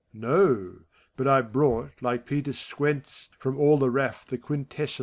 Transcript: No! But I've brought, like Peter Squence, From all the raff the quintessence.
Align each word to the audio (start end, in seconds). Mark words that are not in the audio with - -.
No! 0.15 0.79
But 1.15 1.27
I've 1.27 1.51
brought, 1.51 2.01
like 2.01 2.25
Peter 2.25 2.53
Squence, 2.53 3.29
From 3.37 3.55
all 3.55 3.77
the 3.77 3.91
raff 3.91 4.25
the 4.25 4.39
quintessence. 4.39 4.99